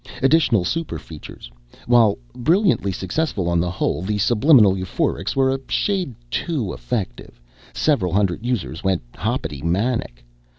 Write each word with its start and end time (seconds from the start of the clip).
"Additional 0.23 0.65
super 0.65 0.97
features. 0.97 1.51
While 1.85 2.17
brilliantly 2.33 2.91
successful 2.91 3.47
on 3.47 3.59
the 3.59 3.69
whole, 3.69 4.01
the 4.01 4.17
subliminal 4.17 4.75
euphorics 4.75 5.35
were 5.35 5.53
a 5.53 5.59
shade 5.67 6.15
too 6.31 6.73
effective. 6.73 7.39
Several 7.71 8.11
hundred 8.11 8.43
users 8.43 8.83
went 8.83 9.03
hoppity 9.13 9.61
manic. 9.61 10.25